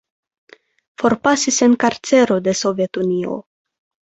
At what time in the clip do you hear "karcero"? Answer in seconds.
1.85-2.41